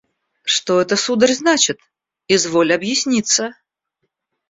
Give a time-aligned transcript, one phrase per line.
[0.43, 1.77] –Что это, сударь, значит?
[2.27, 3.53] Изволь объясниться.